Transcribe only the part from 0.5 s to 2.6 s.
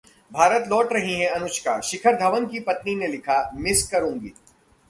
लौट रही हैं अनुष्का, शिखर धवन की